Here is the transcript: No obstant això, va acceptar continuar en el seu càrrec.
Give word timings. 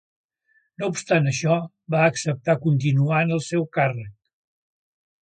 No 0.83 0.87
obstant 0.93 1.29
això, 1.31 1.57
va 1.95 2.01
acceptar 2.11 2.55
continuar 2.63 3.21
en 3.27 3.35
el 3.37 3.45
seu 3.49 3.67
càrrec. 3.79 4.11